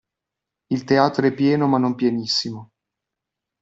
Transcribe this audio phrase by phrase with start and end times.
[0.71, 2.71] Il teatro è pieno ma non pienissimo.